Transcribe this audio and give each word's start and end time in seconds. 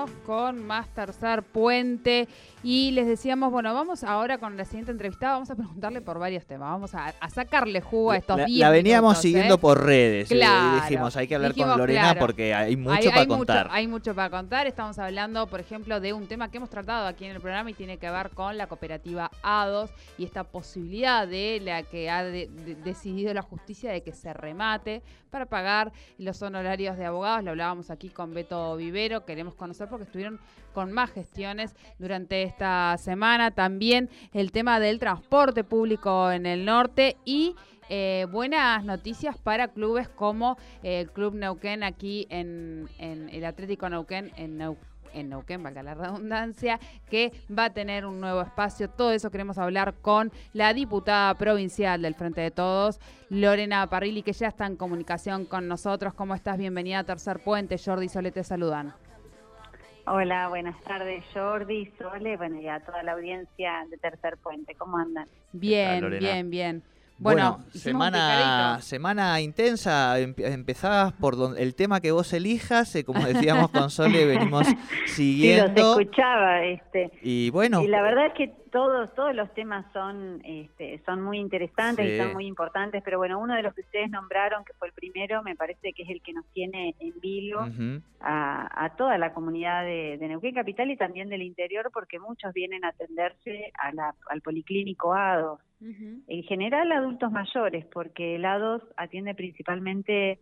Continuamos 0.00 0.19
con 0.30 0.64
más 0.64 0.86
tercer 0.94 1.42
puente 1.42 2.28
y 2.62 2.92
les 2.92 3.08
decíamos, 3.08 3.50
bueno, 3.50 3.74
vamos 3.74 4.04
ahora 4.04 4.38
con 4.38 4.56
la 4.56 4.64
siguiente 4.64 4.92
entrevistada, 4.92 5.32
vamos 5.32 5.50
a 5.50 5.56
preguntarle 5.56 6.00
por 6.02 6.20
varios 6.20 6.46
temas, 6.46 6.70
vamos 6.70 6.94
a, 6.94 7.06
a 7.18 7.30
sacarle 7.30 7.80
jugo 7.80 8.12
a 8.12 8.16
estos 8.18 8.36
La, 8.38 8.44
10 8.44 8.60
la 8.60 8.70
veníamos 8.70 9.08
minutos, 9.10 9.22
siguiendo 9.22 9.54
¿eh? 9.56 9.58
por 9.58 9.84
redes. 9.84 10.30
eh, 10.30 10.34
Claro. 10.36 10.76
Y 10.76 10.80
dijimos, 10.82 11.16
hay 11.16 11.26
que 11.26 11.34
hablar 11.34 11.50
Dijimos, 11.52 11.72
con 11.72 11.80
Lorena 11.80 12.00
claro. 12.02 12.20
porque 12.20 12.54
hay 12.54 12.76
mucho 12.76 12.92
Hay- 12.94 13.08
para 13.08 13.20
hay 13.22 13.26
contar. 13.26 13.68
hay 13.72 13.88
mucho 13.88 14.14
para 14.14 14.30
contar. 14.30 14.66
Estamos 14.68 15.00
hablando, 15.00 15.48
por 15.48 15.58
ejemplo, 15.58 15.98
de 15.98 16.12
un 16.12 16.28
tema 16.28 16.48
que 16.48 16.58
hemos 16.58 16.70
tratado 16.70 17.08
aquí 17.08 17.24
en 17.24 17.32
el 17.32 17.40
programa 17.40 17.68
y 17.70 17.74
tiene 17.74 17.98
que 17.98 18.08
ver 18.08 18.30
con 18.30 18.56
la 18.56 18.68
cooperativa 18.68 19.32
A2 19.42 19.90
y 20.16 20.24
esta 20.26 20.44
posibilidad 20.44 21.26
de 21.26 21.60
la 21.64 21.82
que 21.82 22.08
ha 22.08 22.22
de- 22.22 22.46
de- 22.46 22.76
decidido 22.76 23.34
la 23.34 23.42
justicia 23.42 23.90
de 23.90 24.02
que 24.04 24.12
se 24.12 24.32
remate 24.32 25.02
para 25.30 25.46
pagar 25.46 25.92
los 26.18 26.42
honorarios 26.42 26.96
de 26.96 27.06
abogados. 27.06 27.42
Lo 27.44 27.50
hablábamos 27.52 27.90
aquí 27.90 28.08
con 28.10 28.34
Beto 28.34 28.76
Vivero. 28.76 29.24
Queremos 29.24 29.54
conocer 29.54 29.88
porque 29.88 30.04
con 30.72 30.92
más 30.92 31.10
gestiones 31.10 31.74
durante 31.98 32.42
esta 32.42 32.96
semana. 32.98 33.50
También 33.50 34.08
el 34.32 34.52
tema 34.52 34.80
del 34.80 34.98
transporte 34.98 35.64
público 35.64 36.30
en 36.30 36.46
el 36.46 36.64
norte 36.64 37.16
y 37.24 37.54
eh, 37.88 38.26
buenas 38.30 38.84
noticias 38.84 39.36
para 39.36 39.68
clubes 39.68 40.08
como 40.08 40.56
eh, 40.84 41.00
el 41.00 41.10
Club 41.10 41.34
Neuquén 41.34 41.82
aquí 41.82 42.26
en, 42.30 42.88
el 42.98 43.44
Atlético 43.44 43.88
Neuquén 43.88 44.30
en 44.36 44.58
Neuquén. 45.28 45.62
Valga 45.64 45.82
la 45.82 45.94
redundancia, 45.94 46.78
que 47.10 47.32
va 47.50 47.64
a 47.64 47.70
tener 47.70 48.06
un 48.06 48.20
nuevo 48.20 48.42
espacio. 48.42 48.88
Todo 48.88 49.10
eso 49.10 49.32
queremos 49.32 49.58
hablar 49.58 49.94
con 50.00 50.30
la 50.52 50.72
diputada 50.72 51.34
provincial 51.34 52.00
del 52.00 52.14
Frente 52.14 52.42
de 52.42 52.52
Todos, 52.52 53.00
Lorena 53.28 53.84
Parrilli, 53.90 54.22
que 54.22 54.34
ya 54.34 54.46
está 54.46 54.66
en 54.66 54.76
comunicación 54.76 55.44
con 55.44 55.66
nosotros. 55.66 56.14
¿Cómo 56.14 56.36
estás? 56.36 56.58
Bienvenida 56.58 57.00
a 57.00 57.04
Tercer 57.04 57.42
Puente. 57.42 57.76
Jordi 57.76 58.06
y 58.06 58.08
Sole 58.08 58.30
te 58.30 58.44
saludan. 58.44 58.94
Hola, 60.06 60.48
buenas 60.48 60.80
tardes 60.82 61.22
Jordi, 61.32 61.90
Sole, 61.98 62.36
bueno 62.36 62.60
y 62.60 62.68
a 62.68 62.80
toda 62.80 63.02
la 63.02 63.12
audiencia 63.12 63.84
de 63.90 63.96
Tercer 63.98 64.38
Puente, 64.38 64.74
¿cómo 64.74 64.96
andan? 64.98 65.26
Bien, 65.52 66.08
bien, 66.18 66.50
bien. 66.50 66.82
Bueno, 67.18 67.62
semana, 67.74 69.40
intensa. 69.42 70.18
Empe- 70.18 70.50
empezabas 70.50 71.12
por 71.12 71.36
don- 71.36 71.54
el 71.58 71.74
tema 71.74 72.00
que 72.00 72.12
vos 72.12 72.32
elijas. 72.32 72.96
eh, 72.96 73.04
como 73.04 73.22
decíamos 73.26 73.70
con 73.70 73.90
Sole, 73.90 74.24
venimos 74.24 74.66
Sí, 75.06 75.12
siguiendo. 75.34 75.82
los 75.82 76.00
escuchaba, 76.00 76.64
este. 76.64 77.10
y 77.22 77.50
bueno, 77.50 77.82
Y 77.82 77.88
la 77.88 78.00
verdad 78.00 78.26
es 78.28 78.32
que 78.32 78.54
todos 78.70 79.12
todos 79.14 79.34
los 79.34 79.52
temas 79.54 79.84
son 79.92 80.40
este, 80.44 81.00
son 81.04 81.22
muy 81.22 81.38
interesantes 81.38 82.06
Sí. 82.06 82.14
y 82.14 82.18
son 82.18 82.32
muy 82.32 82.46
importantes, 82.46 83.02
pero 83.04 83.18
bueno, 83.18 83.38
uno 83.38 83.54
de 83.54 83.62
los 83.62 83.74
que 83.74 83.82
ustedes 83.82 84.10
nombraron, 84.10 84.64
que 84.64 84.72
fue 84.74 84.88
el 84.88 84.94
primero, 84.94 85.42
me 85.42 85.56
parece 85.56 85.92
que 85.92 86.02
es 86.04 86.10
el 86.10 86.22
que 86.22 86.32
nos 86.32 86.46
tiene 86.52 86.94
en 87.00 87.20
vilo 87.20 87.60
a, 88.20 88.84
a 88.84 88.96
toda 88.96 89.18
la 89.18 89.32
comunidad 89.32 89.84
de, 89.84 90.16
de 90.18 90.28
Neuquén 90.28 90.54
Capital 90.54 90.90
y 90.90 90.96
también 90.96 91.28
del 91.28 91.42
interior, 91.42 91.90
porque 91.92 92.18
muchos 92.18 92.52
vienen 92.52 92.84
a 92.84 92.88
atenderse 92.88 93.72
a 93.78 93.92
la- 93.92 94.14
al 94.28 94.40
policlínico 94.42 95.14
ADOS. 95.14 95.60
En 95.82 96.42
general 96.42 96.92
adultos 96.92 97.32
mayores, 97.32 97.86
porque 97.86 98.34
el 98.36 98.44
ADOS 98.44 98.82
atiende 98.98 99.34
principalmente 99.34 100.38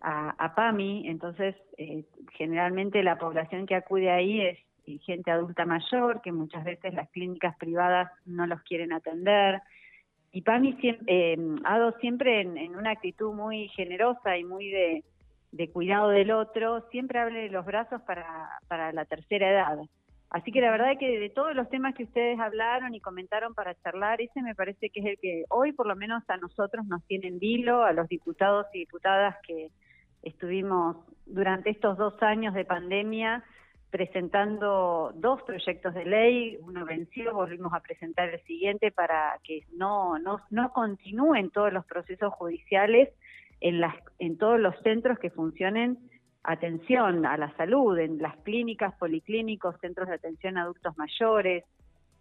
a, 0.00 0.30
a 0.36 0.54
PAMI, 0.56 1.08
entonces 1.08 1.54
eh, 1.78 2.04
generalmente 2.32 3.02
la 3.04 3.16
población 3.16 3.66
que 3.66 3.76
acude 3.76 4.10
ahí 4.10 4.40
es 4.40 4.58
gente 5.04 5.30
adulta 5.30 5.64
mayor, 5.64 6.20
que 6.22 6.32
muchas 6.32 6.64
veces 6.64 6.94
las 6.94 7.08
clínicas 7.10 7.56
privadas 7.56 8.10
no 8.26 8.46
los 8.46 8.62
quieren 8.62 8.92
atender. 8.92 9.60
Y 10.32 10.42
PAMI, 10.42 10.74
siem- 10.78 11.04
eh, 11.06 11.36
ADOS 11.64 11.94
siempre 12.00 12.40
en, 12.40 12.76
una 12.76 12.90
actitud 12.90 13.32
muy 13.32 13.68
generosa 13.68 14.36
y 14.36 14.44
muy 14.44 14.68
de, 14.70 15.04
cuidado 15.72 16.08
del 16.08 16.32
otro, 16.32 16.88
siempre 16.90 17.20
abre 17.20 17.48
los 17.48 17.64
brazos 17.64 18.02
para, 18.02 18.26
para 18.68 18.92
la 18.92 19.04
tercera 19.04 19.50
edad. 19.50 19.78
Así 20.30 20.50
que 20.50 20.60
la 20.60 20.72
verdad 20.72 20.90
es 20.92 20.98
que 20.98 21.20
de 21.20 21.30
todos 21.30 21.54
los 21.54 21.68
temas 21.70 21.94
que 21.94 22.02
ustedes 22.02 22.40
hablaron 22.40 22.92
y 22.94 23.00
comentaron 23.00 23.54
para 23.54 23.76
charlar, 23.76 24.20
ese 24.20 24.42
me 24.42 24.56
parece 24.56 24.90
que 24.90 24.98
es 25.00 25.06
el 25.06 25.18
que 25.18 25.44
hoy 25.48 25.70
por 25.72 25.86
lo 25.86 25.94
menos 25.94 26.28
a 26.28 26.36
nosotros 26.38 26.84
nos 26.86 27.04
tiene 27.04 27.28
en 27.28 27.38
vilo, 27.38 27.84
a 27.84 27.92
los 27.92 28.08
diputados 28.08 28.66
y 28.74 28.80
diputadas 28.80 29.36
que 29.46 29.68
estuvimos 30.24 30.96
durante 31.26 31.70
estos 31.70 31.96
dos 31.96 32.20
años 32.22 32.52
de 32.54 32.64
pandemia 32.64 33.44
presentando 33.94 35.12
dos 35.14 35.40
proyectos 35.42 35.94
de 35.94 36.04
ley, 36.04 36.58
uno 36.62 36.84
venció, 36.84 37.32
volvimos 37.32 37.72
a 37.72 37.78
presentar 37.78 38.28
el 38.28 38.42
siguiente 38.42 38.90
para 38.90 39.38
que 39.44 39.60
no, 39.76 40.18
no, 40.18 40.40
no 40.50 40.72
continúen 40.72 41.50
todos 41.50 41.72
los 41.72 41.84
procesos 41.84 42.34
judiciales 42.34 43.10
en, 43.60 43.80
las, 43.80 43.94
en 44.18 44.36
todos 44.36 44.58
los 44.58 44.74
centros 44.82 45.16
que 45.20 45.30
funcionen 45.30 45.96
atención 46.42 47.24
a 47.24 47.36
la 47.36 47.56
salud, 47.56 47.96
en 47.96 48.18
las 48.18 48.36
clínicas, 48.38 48.92
policlínicos, 48.96 49.78
centros 49.80 50.08
de 50.08 50.14
atención 50.16 50.58
a 50.58 50.62
adultos 50.62 50.98
mayores, 50.98 51.62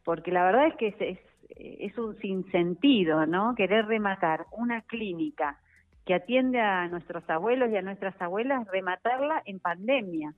porque 0.06 0.32
la 0.32 0.46
verdad 0.46 0.68
es 0.68 0.76
que 0.76 0.88
es, 0.90 1.02
es, 1.02 1.20
es 1.58 1.98
un 1.98 2.16
sinsentido, 2.20 3.26
¿no? 3.26 3.56
Querer 3.56 3.88
rematar 3.88 4.46
una 4.52 4.84
clínica 4.84 5.58
que 6.06 6.14
atiende 6.14 6.62
a 6.62 6.88
nuestros 6.88 7.28
abuelos 7.32 7.72
y 7.72 7.78
a 7.78 7.82
nuestras 7.82 8.14
abuelas, 8.22 8.68
rematarla 8.68 9.42
en 9.46 9.60
pandemia. 9.60 10.36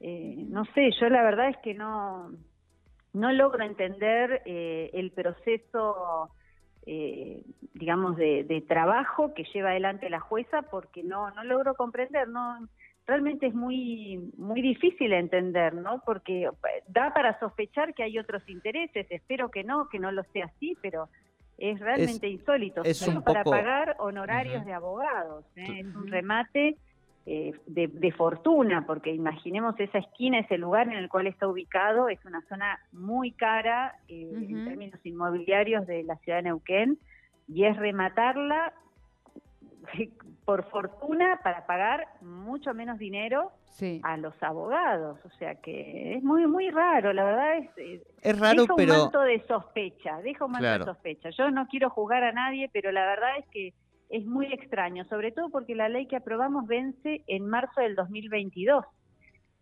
Eh, 0.00 0.34
no 0.48 0.64
sé, 0.74 0.90
yo 1.00 1.08
la 1.08 1.22
verdad 1.22 1.48
es 1.48 1.56
que 1.58 1.74
no, 1.74 2.30
no 3.12 3.32
logro 3.32 3.64
entender 3.64 4.42
eh, 4.44 4.90
el 4.92 5.10
proceso, 5.10 6.30
eh, 6.86 7.42
digamos, 7.74 8.16
de, 8.16 8.44
de 8.44 8.60
trabajo 8.60 9.32
que 9.34 9.44
lleva 9.54 9.70
adelante 9.70 10.10
la 10.10 10.20
jueza 10.20 10.62
porque 10.62 11.02
no, 11.02 11.30
no 11.30 11.44
logro 11.44 11.74
comprender, 11.74 12.28
no 12.28 12.68
realmente 13.06 13.46
es 13.46 13.54
muy 13.54 14.32
muy 14.36 14.60
difícil 14.60 15.12
entender, 15.12 15.74
¿no? 15.74 16.02
Porque 16.04 16.50
da 16.88 17.14
para 17.14 17.38
sospechar 17.38 17.94
que 17.94 18.02
hay 18.02 18.18
otros 18.18 18.42
intereses. 18.48 19.06
Espero 19.10 19.48
que 19.50 19.62
no, 19.62 19.88
que 19.88 20.00
no 20.00 20.10
lo 20.10 20.24
sea 20.32 20.46
así, 20.46 20.76
pero 20.82 21.08
es 21.56 21.78
realmente 21.80 22.28
insólito. 22.28 22.82
es 22.82 22.98
Solo 22.98 23.18
un 23.18 23.24
para 23.24 23.44
poco- 23.44 23.56
pagar 23.56 23.94
honorarios 24.00 24.64
de 24.66 24.72
abogados. 24.72 25.44
¿eh? 25.56 25.80
Es 25.80 25.86
un 25.94 26.08
remate 26.08 26.76
eh, 27.26 27.52
de, 27.66 27.88
de 27.88 28.12
fortuna, 28.12 28.84
porque 28.86 29.10
imaginemos 29.12 29.74
esa 29.80 29.98
esquina, 29.98 30.38
ese 30.38 30.58
lugar 30.58 30.86
en 30.88 30.94
el 30.94 31.08
cual 31.08 31.26
está 31.26 31.48
ubicado, 31.48 32.08
es 32.08 32.24
una 32.24 32.40
zona 32.48 32.78
muy 32.92 33.32
cara 33.32 33.96
eh, 34.08 34.30
en 34.32 34.64
términos 34.64 35.00
inmobiliarios 35.04 35.86
de 35.86 36.04
la 36.04 36.16
ciudad 36.18 36.38
de 36.38 36.44
Neuquén, 36.44 36.98
y 37.48 37.64
es 37.64 37.76
rematarla 37.76 38.72
por 40.44 40.64
fortuna 40.70 41.40
para 41.42 41.66
pagar 41.66 42.06
mucho 42.20 42.74
menos 42.74 42.98
dinero 42.98 43.50
Sí. 43.76 44.00
a 44.04 44.16
los 44.16 44.32
abogados, 44.42 45.18
o 45.26 45.30
sea 45.32 45.56
que 45.56 46.14
es 46.14 46.22
muy 46.22 46.46
muy 46.46 46.70
raro, 46.70 47.12
la 47.12 47.24
verdad 47.24 47.58
es, 47.58 47.68
es 47.76 48.02
es 48.22 48.38
raro, 48.40 48.62
deja 48.62 48.72
un 48.72 48.76
pero 48.78 48.94
manto 49.02 49.20
de 49.20 49.40
sospecha, 49.46 50.22
deja 50.22 50.46
un 50.46 50.52
manto 50.52 50.62
Claro. 50.62 50.84
de 50.86 50.90
sospecha. 50.92 51.28
Yo 51.30 51.50
no 51.50 51.66
quiero 51.66 51.90
juzgar 51.90 52.24
a 52.24 52.32
nadie, 52.32 52.70
pero 52.72 52.90
la 52.90 53.04
verdad 53.04 53.36
es 53.38 53.46
que 53.48 53.74
es 54.08 54.24
muy 54.24 54.46
extraño, 54.52 55.04
sobre 55.06 55.32
todo 55.32 55.50
porque 55.50 55.74
la 55.74 55.88
ley 55.88 56.06
que 56.06 56.16
aprobamos 56.16 56.66
vence 56.66 57.22
en 57.26 57.48
marzo 57.48 57.80
del 57.80 57.94
2022 57.94 58.84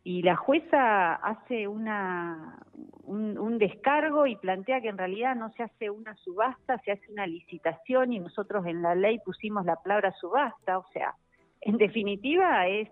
y 0.03 0.23
la 0.23 0.37
jueza 0.37 1.15
hace 1.15 1.67
una 1.67 2.59
un, 3.05 3.59
descargo 3.59 4.27
y 4.27 4.37
plantea 4.37 4.81
que 4.81 4.89
en 4.89 4.99
realidad 4.99 5.35
no 5.35 5.51
se 5.53 5.63
hace 5.63 5.89
una 5.91 6.15
subasta, 6.17 6.79
se 6.81 6.93
hace 6.93 7.11
una 7.11 7.27
licitación 7.27 8.13
y 8.13 8.21
nosotros 8.21 8.67
en 8.67 8.83
la 8.83 8.95
ley 8.95 9.19
pusimos 9.21 9.65
la 9.65 9.77
palabra 9.77 10.13
subasta, 10.21 10.79
o 10.79 10.87
sea, 10.93 11.15
en 11.61 11.79
definitiva 11.79 12.67
es 12.67 12.89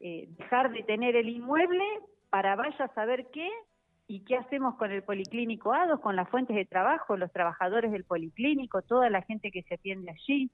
eh, 0.00 0.28
dejar 0.38 0.72
de 0.72 0.82
tener 0.82 1.16
el 1.16 1.28
inmueble 1.28 1.84
para 2.30 2.56
vaya 2.56 2.84
a 2.84 2.94
saber 2.94 3.26
qué 3.32 3.50
y 4.08 4.20
qué 4.20 4.36
hacemos 4.36 4.76
con 4.76 4.92
el 4.92 5.02
policlínico 5.02 5.72
ADOS, 5.72 6.00
con 6.00 6.16
las 6.16 6.28
fuentes 6.28 6.56
de 6.56 6.64
trabajo, 6.64 7.16
los 7.16 7.32
trabajadores 7.32 7.90
del 7.90 8.04
policlínico, 8.04 8.82
toda 8.82 9.10
la 9.10 9.22
gente 9.22 9.50
que 9.50 9.62
se 9.62 9.74
atiende 9.74 10.10
allí. 10.10 10.50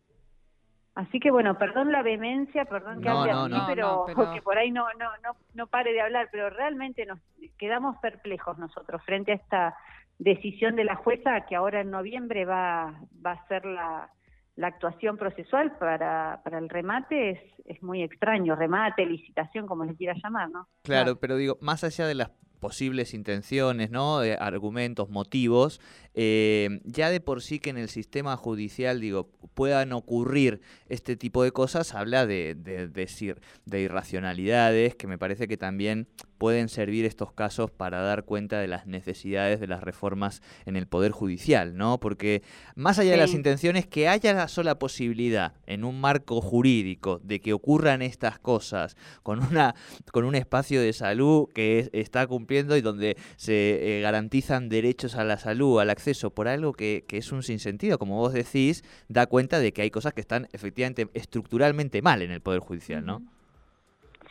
Así 0.95 1.21
que 1.21 1.31
bueno, 1.31 1.57
perdón 1.59 1.91
la 1.91 2.03
vehemencia, 2.03 2.67
perdón 2.67 3.01
que 3.01 3.09
No, 3.09 3.21
hable 3.23 3.33
no, 3.33 3.43
así, 3.45 3.53
no. 3.55 3.67
pero, 3.67 4.05
pero- 4.15 4.33
que 4.35 4.43
por 4.43 4.59
ahí 4.59 4.71
no, 4.71 4.85
no, 4.99 5.09
no, 5.23 5.37
no 5.55 5.67
pare 5.67 5.93
de 5.93 6.01
hablar, 6.03 6.29
pero 6.31 6.51
realmente 6.51 7.07
nos 7.07 7.19
quedamos 7.59 7.97
perplejos 7.99 8.59
nosotros 8.59 9.03
frente 9.05 9.33
a 9.33 9.37
esta 9.37 9.77
decisión 10.19 10.77
de 10.77 10.85
la 10.85 10.97
jueza 10.97 11.47
que 11.47 11.57
ahora 11.57 11.81
en 11.81 11.91
noviembre 11.91 12.45
va, 12.45 12.95
va 13.25 13.33
a 13.33 13.47
ser 13.49 13.65
la, 13.65 14.11
la 14.57 14.67
actuación 14.67 15.17
procesual 15.17 15.73
para, 15.79 16.41
para 16.45 16.59
el 16.59 16.69
remate 16.69 17.31
es, 17.31 17.41
es 17.65 17.83
muy 17.83 18.03
extraño, 18.03 18.55
remate, 18.55 19.07
licitación, 19.07 19.67
como 19.67 19.85
les 19.85 19.97
quiera 19.97 20.15
llamar, 20.23 20.51
¿no? 20.51 20.69
Claro, 20.83 21.17
pero 21.19 21.37
digo, 21.37 21.57
más 21.63 21.83
allá 21.85 22.07
de 22.07 22.15
las 22.17 22.31
posibles 22.63 23.13
intenciones, 23.13 23.91
¿no? 23.91 24.21
De 24.21 24.35
argumentos, 24.35 25.11
motivos, 25.11 25.81
eh, 26.15 26.81
ya 26.85 27.11
de 27.11 27.21
por 27.21 27.43
sí 27.43 27.59
que 27.59 27.71
en 27.71 27.77
el 27.77 27.89
sistema 27.89 28.37
judicial, 28.37 29.01
digo, 29.01 29.33
puedan 29.55 29.93
ocurrir 29.93 30.61
este 30.89 31.17
tipo 31.17 31.43
de 31.43 31.51
cosas, 31.51 31.93
habla 31.93 32.25
de, 32.25 32.55
de, 32.55 32.87
decir, 32.87 33.41
de 33.67 33.81
irracionalidades, 33.81 34.95
que 34.95 35.09
me 35.09 35.19
parece 35.19 35.49
que 35.49 35.57
también 35.57 36.07
pueden 36.43 36.69
servir 36.69 37.05
estos 37.05 37.33
casos 37.33 37.71
para 37.71 38.01
dar 38.01 38.25
cuenta 38.25 38.59
de 38.59 38.67
las 38.67 38.89
necesidades 38.89 39.61
de 39.61 39.69
las 39.69 39.81
reformas 39.81 40.43
en 40.67 40.75
el 40.75 40.89
Poder 40.89 41.13
Judicial, 41.13 41.77
¿no? 41.77 42.01
Porque 42.01 42.43
más 42.75 42.99
allá 42.99 43.13
de 43.13 43.17
las 43.17 43.33
intenciones, 43.33 43.87
que 43.87 44.09
haya 44.09 44.35
la 44.35 44.49
sola 44.49 44.77
posibilidad 44.77 45.55
en 45.69 45.85
un 45.85 46.01
marco 46.01 46.41
jurídico 46.41 47.21
de 47.23 47.41
que 47.41 47.53
ocurran 47.53 48.03
estas 48.03 48.41
cosas 48.41 48.97
con, 49.23 49.39
una, 49.39 49.77
con 50.11 50.25
un 50.25 50.35
espacio 50.35 50.81
de 50.81 50.93
salud 50.93 51.47
que 51.55 51.89
está 51.93 52.27
cumpliendo 52.27 52.77
y 52.77 52.81
donde 52.81 53.17
se 53.37 53.99
eh, 53.99 54.01
garantizan 54.01 54.69
derechos 54.69 55.15
a 55.15 55.23
la 55.23 55.39
salud, 55.39 55.79
al 55.79 55.91
acceso, 55.91 56.33
por 56.35 56.49
algo 56.49 56.73
que, 56.73 57.05
que 57.07 57.19
es 57.19 57.31
un 57.31 57.45
sinsentido, 57.45 58.01
como 58.01 58.17
vos 58.17 58.33
decís, 58.33 58.83
da 59.07 59.27
cuenta 59.27 59.61
de 59.61 59.73
que 59.73 59.83
hay 59.83 59.93
cosas 59.93 60.13
que 60.13 60.21
están 60.21 60.49
efectivamente 60.53 61.07
estructuralmente 61.15 62.03
mal 62.03 62.21
en 62.21 62.33
el 62.33 62.41
Poder 62.41 62.59
Judicial, 62.59 63.07
¿no? 63.07 63.23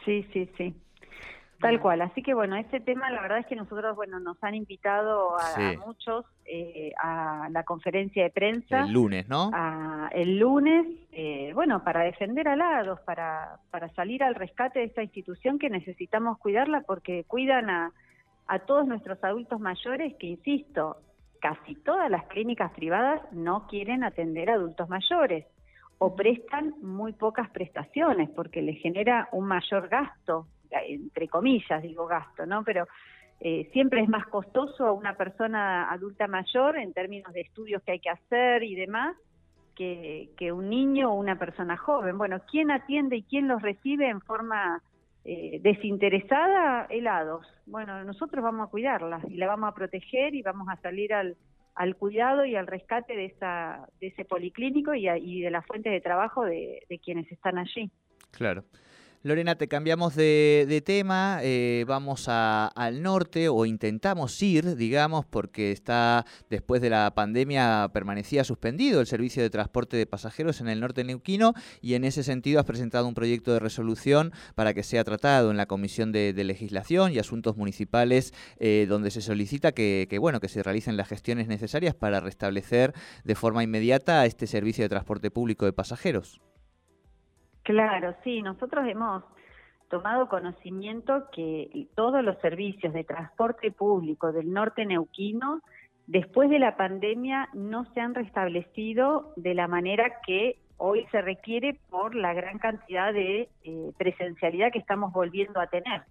Sí, 0.03 0.25
sí, 0.33 0.49
sí. 0.57 0.75
Tal 1.61 1.79
cual, 1.79 2.01
así 2.01 2.23
que 2.23 2.33
bueno, 2.33 2.55
este 2.55 2.79
tema 2.79 3.09
la 3.11 3.21
verdad 3.21 3.39
es 3.39 3.45
que 3.45 3.55
nosotros, 3.55 3.95
bueno, 3.95 4.19
nos 4.19 4.43
han 4.43 4.55
invitado 4.55 5.37
a, 5.37 5.73
muchos 5.85 6.25
eh, 6.45 6.91
a 7.01 7.49
la 7.51 7.63
conferencia 7.63 8.23
de 8.23 8.31
prensa. 8.31 8.81
El 8.81 8.93
lunes, 8.93 9.29
¿no? 9.29 9.51
el 10.11 10.39
lunes, 10.39 10.87
eh, 11.11 11.51
bueno, 11.53 11.83
para 11.83 12.01
defender 12.01 12.47
a 12.47 12.55
lados, 12.55 12.99
para, 13.01 13.59
para 13.69 13.89
salir 13.93 14.23
al 14.23 14.35
rescate 14.35 14.79
de 14.79 14.85
esta 14.85 15.03
institución 15.03 15.59
que 15.59 15.69
necesitamos 15.69 16.39
cuidarla 16.39 16.81
porque 16.81 17.25
cuidan 17.25 17.69
a, 17.69 17.91
a 18.47 18.59
todos 18.59 18.87
nuestros 18.87 19.23
adultos 19.23 19.59
mayores 19.59 20.15
que, 20.15 20.27
insisto, 20.27 20.97
casi 21.39 21.75
todas 21.75 22.09
las 22.09 22.25
clínicas 22.25 22.71
privadas 22.71 23.21
no 23.31 23.67
quieren 23.67 24.03
atender 24.03 24.49
a 24.49 24.55
adultos 24.55 24.89
mayores 24.89 25.45
o 25.99 26.15
prestan 26.15 26.73
muy 26.81 27.13
pocas 27.13 27.49
prestaciones 27.51 28.29
porque 28.31 28.61
les 28.61 28.81
genera 28.81 29.29
un 29.31 29.45
mayor 29.45 29.87
gasto 29.87 30.47
entre 30.87 31.27
comillas 31.27 31.81
digo 31.81 32.07
gasto, 32.07 32.45
¿no? 32.45 32.63
Pero 32.63 32.87
eh, 33.39 33.69
siempre 33.73 34.01
es 34.01 34.07
más 34.07 34.27
costoso 34.27 34.85
a 34.85 34.91
una 34.91 35.15
persona 35.15 35.91
adulta 35.91 36.27
mayor 36.27 36.77
en 36.77 36.93
términos 36.93 37.33
de 37.33 37.41
estudios 37.41 37.81
que 37.81 37.93
hay 37.93 37.99
que 37.99 38.11
hacer 38.11 38.63
y 38.63 38.75
demás 38.75 39.17
que, 39.75 40.29
que 40.37 40.51
un 40.51 40.69
niño 40.69 41.11
o 41.11 41.15
una 41.15 41.39
persona 41.39 41.75
joven. 41.75 42.19
Bueno, 42.19 42.39
¿quién 42.49 42.69
atiende 42.69 43.15
y 43.17 43.23
quién 43.23 43.47
los 43.47 43.61
recibe 43.63 44.09
en 44.09 44.21
forma 44.21 44.83
eh, 45.25 45.59
desinteresada? 45.63 46.85
Helados. 46.89 47.47
Bueno, 47.65 48.03
nosotros 48.03 48.43
vamos 48.43 48.67
a 48.67 48.69
cuidarlas 48.69 49.23
y 49.27 49.37
la 49.37 49.47
vamos 49.47 49.71
a 49.71 49.75
proteger 49.75 50.35
y 50.35 50.43
vamos 50.43 50.67
a 50.69 50.79
salir 50.81 51.11
al, 51.13 51.35
al 51.73 51.95
cuidado 51.95 52.45
y 52.45 52.55
al 52.55 52.67
rescate 52.67 53.15
de, 53.15 53.25
esa, 53.25 53.87
de 53.99 54.07
ese 54.07 54.23
policlínico 54.23 54.93
y, 54.93 55.09
y 55.09 55.41
de 55.41 55.49
la 55.49 55.63
fuente 55.63 55.89
de 55.89 55.99
trabajo 55.99 56.45
de 56.45 57.01
quienes 57.03 57.31
están 57.31 57.57
allí. 57.57 57.89
Claro. 58.29 58.63
Lorena, 59.23 59.53
te 59.53 59.67
cambiamos 59.67 60.15
de, 60.15 60.81
tema, 60.83 61.41
eh, 61.43 61.85
vamos 61.87 62.27
al 62.27 63.03
norte 63.03 63.49
o 63.49 63.67
intentamos 63.67 64.41
ir, 64.41 64.75
digamos, 64.75 65.27
porque 65.27 65.71
está 65.71 66.25
después 66.49 66.81
de 66.81 66.89
la 66.89 67.13
pandemia 67.13 67.91
permanecía 67.93 68.43
suspendido 68.43 68.99
el 68.99 69.05
servicio 69.05 69.43
de 69.43 69.51
transporte 69.51 69.95
de 69.95 70.07
pasajeros 70.07 70.59
en 70.59 70.69
el 70.69 70.79
norte 70.79 71.03
neuquino 71.03 71.53
y 71.81 71.93
en 71.93 72.03
ese 72.03 72.23
sentido 72.23 72.59
has 72.59 72.65
presentado 72.65 73.07
un 73.07 73.13
proyecto 73.13 73.53
de 73.53 73.59
resolución 73.59 74.33
para 74.55 74.73
que 74.73 74.81
sea 74.81 75.03
tratado 75.03 75.51
en 75.51 75.57
la 75.57 75.67
Comisión 75.67 76.11
de, 76.11 76.33
Legislación 76.41 77.13
y 77.13 77.19
Asuntos 77.19 77.57
Municipales 77.57 78.33
eh, 78.57 78.87
donde 78.89 79.11
se 79.11 79.21
solicita 79.21 79.71
que, 79.71 80.17
bueno, 80.19 80.39
que 80.39 80.47
se 80.47 80.63
realicen 80.63 80.97
las 80.97 81.07
gestiones 81.07 81.47
necesarias 81.47 81.93
para 81.93 82.21
restablecer 82.21 82.95
de 83.23 83.35
forma 83.35 83.61
inmediata 83.61 84.25
este 84.25 84.47
servicio 84.47 84.83
de 84.83 84.89
transporte 84.89 85.29
público 85.29 85.65
de 85.65 85.73
pasajeros. 85.73 86.41
Claro, 87.63 88.15
sí, 88.23 88.41
nosotros 88.41 88.87
hemos 88.87 89.23
tomado 89.89 90.27
conocimiento 90.29 91.25
que 91.31 91.87
todos 91.95 92.23
los 92.23 92.39
servicios 92.39 92.93
de 92.93 93.03
transporte 93.03 93.71
público 93.71 94.31
del 94.31 94.51
norte 94.51 94.85
neuquino, 94.85 95.61
después 96.07 96.49
de 96.49 96.59
la 96.59 96.77
pandemia, 96.77 97.49
no 97.53 97.85
se 97.93 97.99
han 97.99 98.15
restablecido 98.15 99.33
de 99.35 99.53
la 99.53 99.67
manera 99.67 100.21
que 100.25 100.57
hoy 100.77 101.05
se 101.11 101.21
requiere 101.21 101.77
por 101.89 102.15
la 102.15 102.33
gran 102.33 102.57
cantidad 102.57 103.13
de 103.13 103.49
eh, 103.63 103.91
presencialidad 103.97 104.71
que 104.71 104.79
estamos 104.79 105.13
volviendo 105.13 105.59
a 105.59 105.67
tener. 105.67 106.01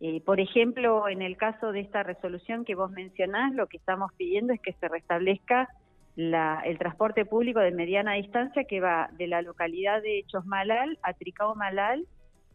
Eh, 0.00 0.22
por 0.24 0.38
ejemplo, 0.38 1.08
en 1.08 1.20
el 1.20 1.36
caso 1.36 1.72
de 1.72 1.80
esta 1.80 2.04
resolución 2.04 2.64
que 2.64 2.76
vos 2.76 2.90
mencionás, 2.90 3.52
lo 3.52 3.66
que 3.66 3.76
estamos 3.76 4.12
pidiendo 4.14 4.52
es 4.52 4.60
que 4.60 4.72
se 4.74 4.88
restablezca 4.88 5.68
el 6.18 6.78
transporte 6.78 7.24
público 7.24 7.60
de 7.60 7.70
mediana 7.70 8.14
distancia 8.14 8.64
que 8.64 8.80
va 8.80 9.08
de 9.12 9.28
la 9.28 9.40
localidad 9.40 10.02
de 10.02 10.24
Chosmalal 10.26 10.98
a 11.02 11.12
Tricao 11.12 11.54
Malal, 11.54 12.06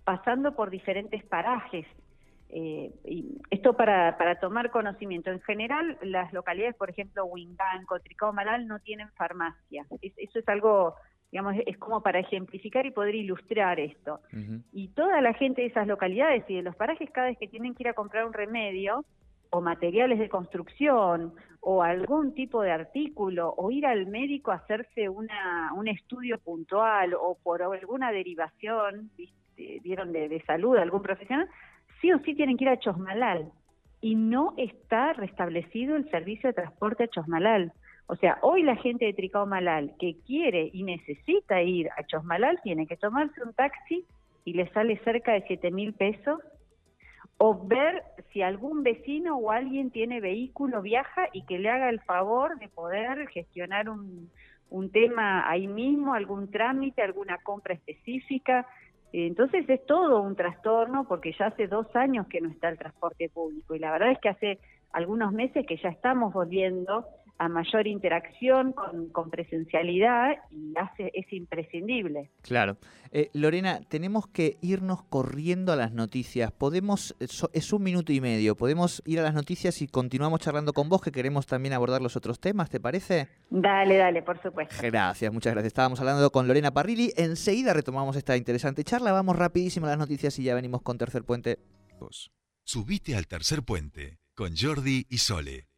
pasando 0.03 0.53
por 0.53 0.69
diferentes 0.69 1.23
parajes. 1.23 1.85
Eh, 2.49 2.91
y 3.05 3.41
esto 3.49 3.73
para, 3.73 4.17
para 4.17 4.39
tomar 4.39 4.69
conocimiento. 4.69 5.31
En 5.31 5.39
general, 5.41 5.97
las 6.01 6.33
localidades, 6.33 6.75
por 6.75 6.89
ejemplo, 6.89 7.25
Huinganco, 7.25 7.99
Tricao 8.01 8.33
Malal, 8.33 8.67
no 8.67 8.79
tienen 8.79 9.09
farmacia. 9.11 9.85
eso 10.01 10.39
es 10.39 10.47
algo, 10.49 10.95
digamos, 11.31 11.55
es 11.65 11.77
como 11.77 12.01
para 12.01 12.19
ejemplificar 12.19 12.85
y 12.85 12.91
poder 12.91 13.15
ilustrar 13.15 13.79
esto. 13.79 14.19
Y 14.73 14.89
toda 14.89 15.21
la 15.21 15.33
gente 15.33 15.61
de 15.61 15.67
esas 15.67 15.87
localidades 15.87 16.43
y 16.49 16.55
de 16.57 16.63
los 16.63 16.75
parajes, 16.75 17.09
cada 17.11 17.27
vez 17.27 17.37
que 17.37 17.47
tienen 17.47 17.75
que 17.75 17.83
ir 17.83 17.87
a 17.87 17.93
comprar 17.93 18.25
un 18.25 18.33
remedio, 18.33 19.05
o 19.53 19.61
materiales 19.61 20.17
de 20.17 20.29
construcción 20.29 21.35
o 21.61 21.83
algún 21.83 22.33
tipo 22.33 22.63
de 22.63 22.71
artículo 22.71 23.53
o 23.55 23.69
ir 23.69 23.85
al 23.85 24.07
médico 24.07 24.49
a 24.49 24.55
hacerse 24.55 25.09
una, 25.09 25.71
un 25.75 25.87
estudio 25.87 26.39
puntual 26.39 27.13
o 27.13 27.37
por 27.41 27.61
alguna 27.61 28.11
derivación, 28.11 29.11
vieron 29.55 30.11
de, 30.11 30.27
de 30.27 30.41
salud, 30.45 30.75
algún 30.77 31.03
profesional, 31.03 31.47
sí 32.01 32.11
o 32.11 32.17
sí 32.19 32.33
tienen 32.33 32.57
que 32.57 32.63
ir 32.63 32.69
a 32.71 32.79
Chosmalal 32.79 33.51
y 34.01 34.15
no 34.15 34.55
está 34.57 35.13
restablecido 35.13 35.95
el 35.95 36.09
servicio 36.09 36.49
de 36.49 36.53
transporte 36.53 37.03
a 37.03 37.07
Chosmalal. 37.09 37.73
O 38.07 38.15
sea, 38.15 38.39
hoy 38.41 38.63
la 38.63 38.75
gente 38.77 39.05
de 39.05 39.13
Tricao 39.13 39.45
Malal 39.45 39.93
que 39.99 40.17
quiere 40.25 40.71
y 40.73 40.81
necesita 40.81 41.61
ir 41.61 41.89
a 41.95 42.03
Chosmalal 42.07 42.59
tiene 42.63 42.87
que 42.87 42.97
tomarse 42.97 43.39
un 43.43 43.53
taxi 43.53 44.03
y 44.45 44.53
le 44.53 44.67
sale 44.71 44.97
cerca 45.03 45.33
de 45.33 45.43
7 45.47 45.69
mil 45.69 45.93
pesos 45.93 46.39
o 47.45 47.53
ver 47.55 48.03
si 48.31 48.41
algún 48.41 48.83
vecino 48.83 49.35
o 49.35 49.51
alguien 49.51 49.91
tiene 49.91 50.21
vehículo, 50.21 50.81
viaja 50.81 51.27
y 51.33 51.43
que 51.45 51.59
le 51.59 51.69
haga 51.69 51.89
el 51.89 51.99
favor 51.99 52.57
de 52.57 52.69
poder 52.69 53.27
gestionar 53.27 53.89
un, 53.89 54.31
un 54.69 54.89
tema 54.89 55.49
ahí 55.49 55.67
mismo, 55.67 56.13
algún 56.13 56.49
trámite, 56.49 57.01
alguna 57.01 57.39
compra 57.39 57.73
específica. 57.73 58.65
Entonces 59.11 59.67
es 59.67 59.85
todo 59.85 60.21
un 60.21 60.37
trastorno 60.37 61.05
porque 61.05 61.35
ya 61.37 61.47
hace 61.47 61.67
dos 61.67 61.93
años 61.97 62.27
que 62.27 62.39
no 62.39 62.47
está 62.47 62.69
el 62.69 62.77
transporte 62.77 63.27
público 63.27 63.75
y 63.75 63.79
la 63.79 63.91
verdad 63.91 64.11
es 64.11 64.19
que 64.19 64.29
hace 64.29 64.59
algunos 64.93 65.33
meses 65.33 65.65
que 65.65 65.75
ya 65.75 65.89
estamos 65.89 66.31
volviendo 66.33 67.05
a 67.43 67.49
mayor 67.49 67.87
interacción 67.87 68.73
con, 68.73 69.29
presencialidad 69.29 70.37
y 70.51 70.73
hace, 70.77 71.11
es 71.13 71.31
imprescindible. 71.33 72.29
Claro. 72.41 72.77
Eh, 73.11 73.29
Lorena, 73.33 73.81
tenemos 73.89 74.27
que 74.27 74.57
irnos 74.61 75.03
corriendo 75.03 75.73
a 75.73 75.75
las 75.75 75.91
noticias. 75.91 76.51
Podemos, 76.51 77.15
es 77.19 77.73
un 77.73 77.83
minuto 77.83 78.13
y 78.13 78.21
medio, 78.21 78.55
podemos 78.55 79.03
ir 79.05 79.19
a 79.19 79.23
las 79.23 79.33
noticias 79.33 79.81
y 79.81 79.87
continuamos 79.87 80.39
charlando 80.39 80.73
con 80.73 80.89
vos, 80.89 81.01
que 81.01 81.11
queremos 81.11 81.45
también 81.45 81.73
abordar 81.73 82.01
los 82.01 82.15
otros 82.15 82.39
temas, 82.39 82.69
¿te 82.69 82.79
parece? 82.79 83.27
Dale, 83.49 83.97
dale, 83.97 84.21
por 84.21 84.41
supuesto. 84.41 84.75
Gracias, 84.81 85.31
muchas 85.33 85.53
gracias. 85.53 85.67
Estábamos 85.67 85.99
hablando 85.99 86.31
con 86.31 86.47
Lorena 86.47 86.71
Parrilli. 86.71 87.11
Enseguida 87.17 87.73
retomamos 87.73 88.15
esta 88.15 88.37
interesante 88.37 88.83
charla. 88.83 89.11
Vamos 89.11 89.35
rapidísimo 89.35 89.85
a 89.85 89.89
las 89.89 89.99
noticias 89.99 90.37
y 90.39 90.43
ya 90.43 90.55
venimos 90.55 90.81
con 90.81 90.97
Tercer 90.97 91.23
Puente. 91.23 91.59
Subite 92.63 93.15
al 93.15 93.27
Tercer 93.27 93.63
Puente 93.63 94.19
con 94.33 94.55
Jordi 94.55 95.05
y 95.09 95.17
Sole. 95.17 95.72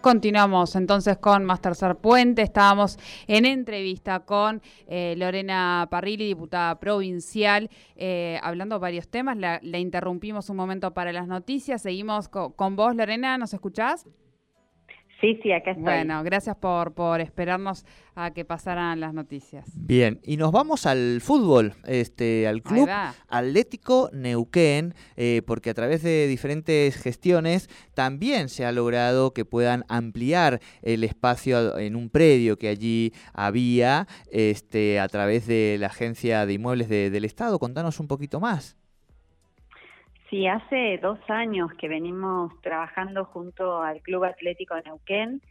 Continuamos 0.00 0.76
entonces 0.76 1.18
con 1.18 1.44
más 1.44 1.60
tercer 1.60 1.96
puente. 1.96 2.40
Estábamos 2.40 2.98
en 3.26 3.44
entrevista 3.44 4.20
con 4.20 4.62
eh, 4.86 5.14
Lorena 5.18 5.88
Parrilli, 5.90 6.26
diputada 6.26 6.80
provincial, 6.80 7.68
eh, 7.96 8.40
hablando 8.42 8.80
varios 8.80 9.08
temas. 9.08 9.36
La, 9.36 9.60
interrumpimos 9.78 10.48
un 10.48 10.56
momento 10.56 10.94
para 10.94 11.12
las 11.12 11.26
noticias. 11.26 11.82
Seguimos 11.82 12.28
con, 12.28 12.76
vos, 12.76 12.96
Lorena. 12.96 13.36
¿Nos 13.36 13.52
escuchás? 13.52 14.06
Sí, 15.20 15.38
sí, 15.42 15.52
acá 15.52 15.72
estoy. 15.72 15.84
Bueno, 15.84 16.22
gracias 16.24 16.56
por, 16.56 16.94
por 16.94 17.20
esperarnos 17.20 17.84
a 18.14 18.32
que 18.32 18.44
pasaran 18.44 19.00
las 19.00 19.12
noticias. 19.12 19.66
Bien, 19.74 20.18
y 20.22 20.36
nos 20.36 20.50
vamos 20.50 20.86
al 20.86 21.20
fútbol, 21.20 21.74
este, 21.86 22.48
al 22.48 22.62
club 22.62 22.88
Atlético 23.28 24.08
Neuquén, 24.12 24.94
eh, 25.16 25.42
porque 25.46 25.70
a 25.70 25.74
través 25.74 26.02
de 26.02 26.26
diferentes 26.26 26.96
gestiones 26.96 27.68
también 27.94 28.48
se 28.48 28.64
ha 28.64 28.72
logrado 28.72 29.32
que 29.32 29.44
puedan 29.44 29.84
ampliar 29.88 30.60
el 30.82 31.04
espacio 31.04 31.78
en 31.78 31.96
un 31.96 32.08
predio 32.08 32.56
que 32.56 32.68
allí 32.68 33.12
había, 33.34 34.06
este, 34.30 35.00
a 35.00 35.08
través 35.08 35.46
de 35.46 35.76
la 35.78 35.88
agencia 35.88 36.46
de 36.46 36.54
inmuebles 36.54 36.88
del 36.88 37.24
Estado. 37.24 37.58
Contanos 37.58 38.00
un 38.00 38.08
poquito 38.08 38.40
más. 38.40 38.76
Sí, 40.30 40.46
hace 40.46 40.96
dos 41.02 41.18
años 41.28 41.72
que 41.74 41.88
venimos 41.88 42.52
trabajando 42.60 43.24
junto 43.24 43.82
al 43.82 44.00
Club 44.00 44.22
Atlético 44.22 44.76
de 44.76 44.82
Neuquén, 44.82 45.42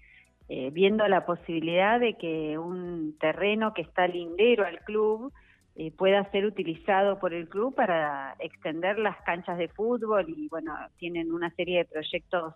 eh, 0.48 0.69
viendo 0.71 1.05
la 1.09 1.25
posibilidad 1.25 2.00
de 2.00 2.13
que 2.13 2.57
un 2.57 3.17
terreno 3.19 3.74
que 3.74 3.81
está 3.81 4.07
lindero 4.07 4.65
al 4.65 4.79
club 4.79 5.33
eh, 5.75 5.91
pueda 5.91 6.31
ser 6.31 6.45
utilizado 6.45 7.19
por 7.19 7.33
el 7.33 7.50
club 7.50 7.75
para 7.75 8.38
extender 8.39 8.98
las 9.00 9.17
canchas 9.24 9.57
de 9.57 9.67
fútbol 9.67 10.29
y 10.29 10.48
bueno, 10.48 10.74
tienen 10.98 11.33
una 11.33 11.50
serie 11.51 11.79
de 11.79 11.86
proyectos 11.86 12.53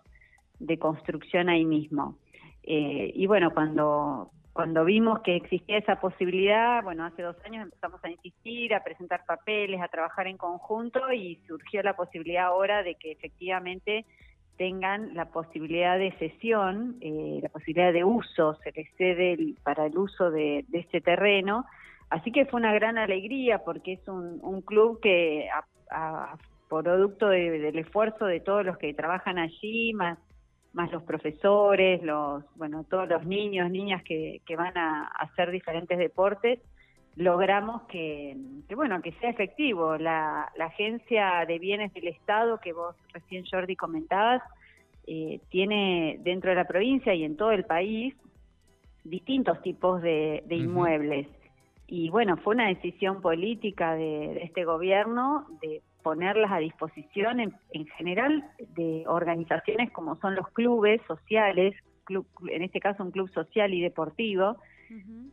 de 0.58 0.78
construcción 0.78 1.50
ahí 1.50 1.66
mismo. 1.66 2.16
Eh, 2.62 3.12
y 3.14 3.26
bueno, 3.26 3.52
cuando 3.52 4.30
cuando 4.54 4.84
vimos 4.84 5.20
que 5.22 5.34
existía 5.34 5.78
esa 5.78 6.00
posibilidad, 6.00 6.80
bueno, 6.84 7.04
hace 7.04 7.22
dos 7.22 7.36
años 7.44 7.64
empezamos 7.64 8.02
a 8.04 8.08
insistir, 8.08 8.72
a 8.72 8.84
presentar 8.84 9.26
papeles, 9.26 9.82
a 9.82 9.88
trabajar 9.88 10.28
en 10.28 10.36
conjunto 10.36 11.12
y 11.12 11.40
surgió 11.48 11.82
la 11.82 11.96
posibilidad 11.96 12.46
ahora 12.46 12.84
de 12.84 12.94
que 12.94 13.10
efectivamente 13.10 14.06
tengan 14.56 15.12
la 15.16 15.24
posibilidad 15.24 15.98
de 15.98 16.12
cesión, 16.20 16.98
eh, 17.00 17.40
la 17.42 17.48
posibilidad 17.48 17.92
de 17.92 18.04
uso, 18.04 18.54
se 18.62 18.70
les 18.70 18.88
cede 18.94 19.36
para 19.64 19.86
el 19.86 19.98
uso 19.98 20.30
de, 20.30 20.64
este 20.72 21.00
terreno. 21.00 21.66
Así 22.08 22.30
que 22.30 22.46
fue 22.46 22.60
una 22.60 22.72
gran 22.72 22.96
alegría 22.96 23.64
porque 23.64 23.94
es 23.94 24.06
un, 24.06 24.62
club 24.62 25.00
que, 25.00 25.48
a, 25.90 26.36
producto 26.68 27.28
del 27.28 27.76
esfuerzo 27.76 28.26
de 28.26 28.38
todos 28.38 28.64
los 28.64 28.78
que 28.78 28.94
trabajan 28.94 29.36
allí, 29.36 29.92
más 29.94 30.16
más 30.74 30.92
los 30.92 31.02
profesores, 31.04 32.02
los, 32.02 32.44
bueno, 32.56 32.84
todos 32.84 33.08
los 33.08 33.24
niños, 33.24 33.70
niñas 33.70 34.02
que, 34.02 34.42
que 34.44 34.56
van 34.56 34.76
a, 34.76 35.06
hacer 35.06 35.50
diferentes 35.50 35.96
deportes, 35.96 36.60
logramos 37.16 37.82
que, 37.82 38.36
bueno, 38.74 39.00
que 39.00 39.12
sea 39.12 39.30
efectivo. 39.30 39.96
La, 39.96 40.50
la, 40.56 40.66
Agencia 40.66 41.44
de 41.46 41.58
Bienes 41.58 41.94
del 41.94 42.08
Estado 42.08 42.58
que 42.58 42.72
vos 42.72 42.96
recién, 43.12 43.44
Jordi, 43.50 43.76
comentabas, 43.76 44.42
eh, 45.06 45.40
tiene 45.48 46.18
dentro 46.20 46.50
de 46.50 46.56
la 46.56 46.66
provincia 46.66 47.14
y 47.14 47.24
en 47.24 47.36
todo 47.36 47.52
el 47.52 47.64
país 47.64 48.14
distintos 49.04 49.60
tipos 49.62 50.02
de, 50.02 50.42
inmuebles. 50.50 51.28
Y 51.86 52.08
bueno, 52.08 52.36
fue 52.38 52.54
una 52.54 52.68
decisión 52.68 53.20
política 53.20 53.94
de 53.94 54.42
este 54.42 54.64
gobierno 54.64 55.46
de 55.60 55.82
ponerlas 56.04 56.52
a 56.52 56.58
disposición 56.58 57.40
en, 57.40 57.86
general 57.96 58.44
de 58.76 59.04
organizaciones 59.08 59.90
como 59.90 60.16
son 60.20 60.34
los 60.36 60.46
clubes 60.50 61.00
sociales, 61.08 61.74
en 62.08 62.62
este 62.62 62.78
caso 62.78 63.02
un 63.02 63.10
club 63.10 63.30
social 63.30 63.72
y 63.72 63.80
deportivo, 63.80 64.58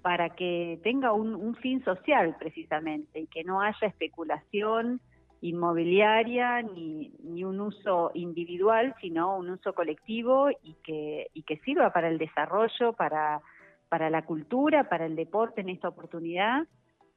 para 0.01 0.30
que 0.30 0.80
tenga 0.82 1.12
un, 1.12 1.56
fin 1.56 1.84
social 1.84 2.36
precisamente 2.40 3.20
y 3.20 3.28
que 3.28 3.44
no 3.44 3.62
haya 3.62 3.86
especulación 3.86 5.01
inmobiliaria 5.42 6.62
ni, 6.62 7.12
ni 7.22 7.44
un 7.44 7.60
uso 7.60 8.12
individual, 8.13 8.96
sino 9.01 9.38
un 9.38 9.50
uso 9.50 9.74
colectivo 9.74 10.50
y 10.63 10.75
que, 10.84 11.28
y 11.34 11.44
que 11.44 11.58
sirva 11.58 11.92
para 11.92 12.08
el 12.08 12.18
desarrollo, 12.18 12.94
para, 12.94 13.42
para 13.90 14.10
la 14.10 14.22
cultura, 14.24 14.88
para 14.88 15.06
el 15.06 15.18
deporte 15.18 15.60
en 15.60 15.70
esta 15.70 15.90
oportunidad 15.90 16.66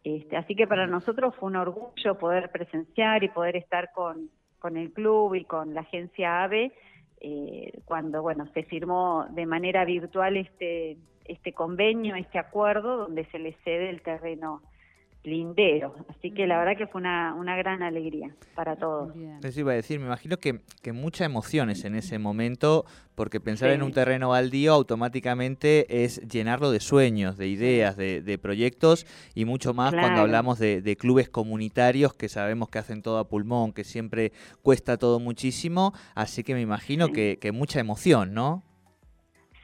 este, 0.04 0.36
así 0.36 0.54
que 0.54 0.66
para 0.66 0.86
nosotros 0.86 1.34
fue 1.36 1.48
un 1.48 1.56
orgullo 1.56 2.18
poder 2.18 2.50
presenciar 2.52 3.24
y 3.24 3.28
poder 3.28 3.56
estar 3.56 3.90
con, 3.92 4.30
el 4.76 4.92
club 4.92 5.34
y 5.34 5.44
con 5.44 5.74
la 5.74 5.82
agencia 5.82 6.44
AVE 6.44 6.72
eh, 7.20 7.80
cuando 7.84 8.22
bueno 8.22 8.46
se 8.54 8.62
firmó 8.62 9.26
de 9.30 9.44
manera 9.44 9.84
virtual 9.84 10.38
este 10.38 10.96
este 11.24 11.52
convenio, 11.52 12.16
este 12.16 12.38
acuerdo 12.38 12.96
donde 12.96 13.24
se 13.26 13.38
le 13.38 13.54
cede 13.64 13.90
el 13.90 14.02
terreno 14.02 14.62
lindero. 15.24 15.94
Así 16.08 16.30
que 16.30 16.46
la 16.46 16.58
verdad 16.58 16.76
que 16.76 16.86
fue 16.86 17.00
una, 17.00 17.34
una 17.34 17.56
gran 17.56 17.82
alegría 17.82 18.34
para 18.54 18.76
todos. 18.76 19.14
Eso 19.42 19.60
iba 19.60 19.72
a 19.72 19.74
decir, 19.74 19.98
me 19.98 20.06
imagino 20.06 20.36
que, 20.36 20.60
que 20.82 20.92
muchas 20.92 21.26
emociones 21.26 21.84
en 21.84 21.94
ese 21.94 22.18
momento, 22.18 22.84
porque 23.14 23.40
pensar 23.40 23.70
en 23.70 23.82
un 23.82 23.92
terreno 23.92 24.28
baldío 24.30 24.74
automáticamente 24.74 26.04
es 26.04 26.20
llenarlo 26.28 26.70
de 26.70 26.80
sueños, 26.80 27.38
de 27.38 27.48
ideas, 27.48 27.96
de, 27.96 28.20
de 28.20 28.38
proyectos 28.38 29.06
y 29.34 29.46
mucho 29.46 29.72
más 29.72 29.92
cuando 29.94 30.20
hablamos 30.20 30.58
de, 30.58 30.82
de, 30.82 30.96
clubes 30.96 31.28
comunitarios 31.28 32.12
que 32.14 32.28
sabemos 32.28 32.68
que 32.68 32.78
hacen 32.78 33.02
todo 33.02 33.18
a 33.18 33.28
pulmón, 33.28 33.72
que 33.72 33.84
siempre 33.84 34.32
cuesta 34.62 34.98
todo 34.98 35.20
muchísimo. 35.20 35.94
Así 36.14 36.44
que 36.44 36.54
me 36.54 36.60
imagino 36.60 37.08
que, 37.08 37.38
que 37.40 37.50
mucha 37.50 37.80
emoción, 37.80 38.34
¿no? 38.34 38.62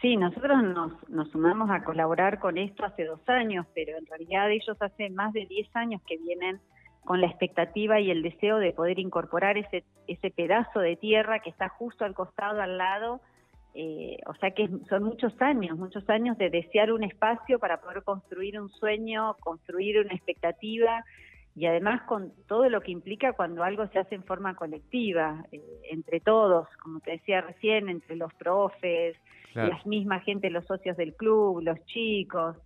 Sí, 0.01 0.17
nosotros 0.17 0.63
nos, 0.63 1.09
nos 1.11 1.31
sumamos 1.31 1.71
a 1.71 1.85
colaborar 1.85 2.39
con 2.39 2.57
esto 2.57 2.85
hace 2.85 3.05
dos 3.05 3.21
años, 3.29 3.67
pero 3.75 3.99
en 3.99 4.07
realidad 4.07 4.51
ellos 4.51 4.77
hace 4.81 5.11
más 5.11 5.33
de 5.35 5.45
diez 5.47 5.69
años 5.77 6.01
que 6.07 6.17
vienen 6.17 6.59
con 7.05 7.21
la 7.21 7.27
expectativa 7.27 8.01
y 8.01 8.11
el 8.11 8.23
deseo 8.23 8.59
de 8.59 8.73
poder 8.73 8.99
incorporar 8.99 9.59
ese, 9.59 9.85
ese 10.07 10.31
pedazo 10.31 10.81
de 10.81 10.97
tierra 10.97 11.41
que 11.41 11.51
está 11.51 11.69
justo 11.69 12.05
al 12.05 12.15
costado, 12.15 12.63
al 12.63 12.79
lado. 12.79 13.21
Eh, 13.75 14.19
o 14.27 14.35
sea 14.35 14.51
que 14.53 14.69
son 14.89 15.05
muchos 15.05 15.33
años, 15.41 15.79
muchos 15.79 16.09
años 16.09 16.37
de 16.39 16.51
desear 16.51 16.93
un 16.93 17.05
espacio 17.05 17.59
para 17.59 17.81
poder 17.81 18.03
construir 18.03 18.59
un 18.61 18.69
sueño, 18.71 19.37
construir 19.41 20.01
una 20.01 20.15
expectativa 20.15 21.05
y 21.57 21.67
además 21.67 22.03
con 22.03 22.33
todo 22.47 22.69
lo 22.69 22.81
que 22.81 22.93
implica 22.93 23.33
cuando 23.33 23.65
algo 23.65 23.87
se 23.89 23.99
hace 23.99 24.15
en 24.15 24.25
forma 24.25 24.55
colectiva, 24.55 25.45
eh, 25.53 25.61
entre 25.91 26.21
todos, 26.21 26.69
como 26.83 27.01
te 27.01 27.13
decía 27.13 27.41
recién, 27.41 27.89
entre 27.89 28.17
los 28.17 28.33
profes, 28.35 29.17
las 29.55 29.85
mismas 29.85 30.23
gente, 30.25 30.49
los 30.49 30.65
socios 30.67 30.97
del 30.97 31.15
club, 31.15 31.61
los 31.63 31.85
chicos. 31.87 32.57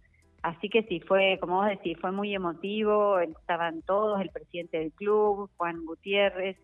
Así 0.42 0.68
que 0.68 0.82
sí, 0.82 1.00
fue, 1.00 1.38
como 1.40 1.56
vos 1.56 1.68
decís, 1.68 1.96
fue 1.98 2.12
muy 2.12 2.34
emotivo, 2.34 3.18
estaban 3.18 3.80
todos, 3.82 4.20
el 4.20 4.28
presidente 4.28 4.78
del 4.78 4.92
club, 4.92 5.48
Juan 5.56 5.86
Gutiérrez, 5.86 6.58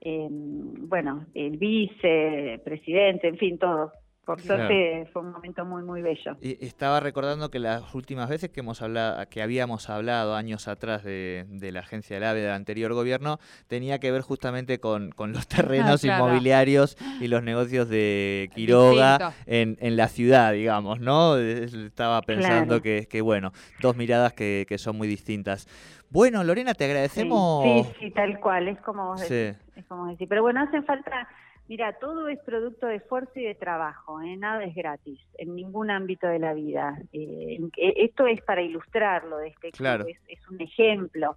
eh, 0.00 0.28
bueno, 0.30 1.26
el 1.34 1.56
vicepresidente, 1.56 3.26
en 3.26 3.36
fin, 3.38 3.58
todos. 3.58 3.90
Por 4.26 4.40
suerte 4.40 5.08
fue 5.12 5.22
un 5.22 5.30
momento 5.30 5.64
muy 5.64 5.84
muy 5.84 6.02
bello. 6.02 6.36
Y 6.40 6.64
estaba 6.64 6.98
recordando 6.98 7.48
que 7.48 7.60
las 7.60 7.94
últimas 7.94 8.28
veces 8.28 8.50
que 8.50 8.58
hemos 8.58 8.82
hablado, 8.82 9.24
que 9.30 9.40
habíamos 9.40 9.88
hablado 9.88 10.34
años 10.34 10.66
atrás 10.66 11.04
de, 11.04 11.46
la 11.72 11.78
agencia 11.78 12.16
del 12.16 12.24
AVE 12.24 12.40
del 12.40 12.50
anterior 12.50 12.92
gobierno, 12.92 13.38
tenía 13.68 14.00
que 14.00 14.10
ver 14.10 14.22
justamente 14.22 14.80
con, 14.80 15.14
los 15.16 15.46
terrenos 15.48 16.02
inmobiliarios 16.02 16.96
y 17.20 17.28
los 17.28 17.44
negocios 17.44 17.88
de 17.88 18.50
Quiroga 18.52 19.32
en, 19.46 19.76
en, 19.80 19.96
la 19.96 20.08
ciudad, 20.08 20.52
digamos, 20.52 20.98
¿no? 20.98 21.36
Estaba 21.36 22.20
pensando 22.22 22.82
que, 22.82 23.06
que, 23.08 23.20
bueno, 23.20 23.52
dos 23.80 23.96
miradas 23.96 24.32
que, 24.32 24.66
que, 24.68 24.76
son 24.76 24.96
muy 24.96 25.06
distintas. 25.06 25.68
Bueno, 26.10 26.42
Lorena, 26.42 26.74
te 26.74 26.84
agradecemos. 26.86 27.62
Sí, 27.62 27.92
sí, 28.00 28.10
tal 28.10 28.40
cual, 28.40 28.66
es 28.66 28.80
como, 28.80 29.14
es 29.14 29.60
como 29.86 30.08
decir. 30.08 30.28
Pero 30.28 30.42
bueno, 30.42 30.62
hacen 30.62 30.84
falta 30.84 31.28
Mira, 31.68 31.94
todo 31.94 32.28
es 32.28 32.38
producto 32.40 32.86
de 32.86 32.96
esfuerzo 32.96 33.32
y 33.36 33.44
de 33.44 33.56
trabajo, 33.56 34.20
¿eh? 34.20 34.36
nada 34.36 34.62
es 34.64 34.74
gratis 34.74 35.20
en 35.36 35.56
ningún 35.56 35.90
ámbito 35.90 36.28
de 36.28 36.38
la 36.38 36.54
vida. 36.54 36.96
Eh, 37.12 37.58
esto 37.76 38.26
es 38.26 38.40
para 38.42 38.62
ilustrarlo 38.62 39.38
de 39.38 39.48
este 39.48 39.72
claro. 39.72 40.06
es, 40.06 40.18
es, 40.28 40.48
un 40.48 40.60
ejemplo, 40.60 41.36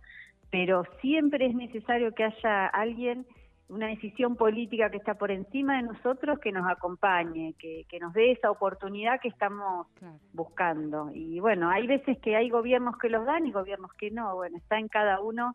pero 0.51 0.83
siempre 1.01 1.47
es 1.47 1.55
necesario 1.55 2.13
que 2.13 2.25
haya 2.25 2.67
alguien, 2.67 3.25
una 3.69 3.87
decisión 3.87 4.35
política 4.35 4.91
que 4.91 4.97
está 4.97 5.15
por 5.15 5.31
encima 5.31 5.77
de 5.77 5.83
nosotros, 5.83 6.37
que 6.39 6.51
nos 6.51 6.69
acompañe, 6.69 7.55
que, 7.57 7.85
que 7.89 7.99
nos 7.99 8.13
dé 8.13 8.31
esa 8.31 8.51
oportunidad 8.51 9.19
que 9.19 9.29
estamos 9.29 9.87
buscando. 10.33 11.09
Y 11.11 11.39
bueno, 11.39 11.71
hay 11.71 11.87
veces 11.87 12.19
que 12.19 12.35
hay 12.35 12.49
gobiernos 12.49 12.97
que 12.99 13.09
los 13.09 13.25
dan 13.25 13.47
y 13.47 13.51
gobiernos 13.51 13.93
que 13.93 14.11
no. 14.11 14.35
Bueno, 14.35 14.57
está 14.57 14.77
en 14.77 14.89
cada 14.89 15.21
uno 15.21 15.53